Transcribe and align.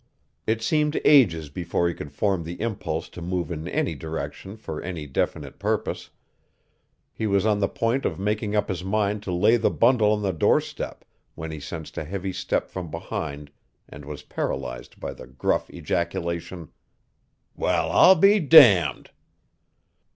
It 0.47 0.63
seemed 0.63 0.99
ages 1.05 1.51
before 1.51 1.87
he 1.87 1.93
could 1.93 2.11
form 2.11 2.43
the 2.43 2.59
impulse 2.59 3.07
to 3.09 3.21
move 3.21 3.51
in 3.51 3.67
any 3.67 3.93
direction 3.93 4.57
for 4.57 4.81
any 4.81 5.05
definite 5.05 5.59
purpose. 5.59 6.09
He 7.13 7.27
was 7.27 7.45
on 7.45 7.59
the 7.59 7.67
point 7.69 8.03
of 8.03 8.17
making 8.17 8.55
up 8.55 8.67
his 8.67 8.83
mind 8.83 9.21
to 9.21 9.31
lay 9.31 9.57
the 9.57 9.69
bundle 9.69 10.11
on 10.13 10.23
the 10.23 10.33
doorstep 10.33 11.05
when 11.35 11.51
he 11.51 11.59
sensed 11.59 11.99
a 11.99 12.03
heavy 12.03 12.33
step 12.33 12.67
from 12.67 12.89
behind 12.89 13.51
and 13.87 14.03
was 14.03 14.23
paralyzed 14.23 14.99
by 14.99 15.13
the 15.13 15.27
gruff 15.27 15.69
ejaculation: 15.69 16.69
"Well, 17.55 17.91
I'll 17.91 18.15
be 18.15 18.39
damned!" 18.39 19.11